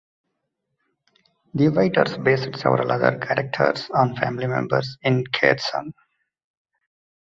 The 1.53 1.67
writers 1.67 2.17
based 2.17 2.59
several 2.59 2.91
other 2.91 3.19
characters 3.19 3.87
on 3.91 4.15
family 4.15 4.47
members 4.47 4.97
in 5.03 5.25
Kherson. 5.27 5.93